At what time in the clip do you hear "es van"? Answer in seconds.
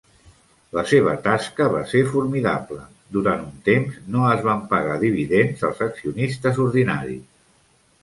4.33-4.67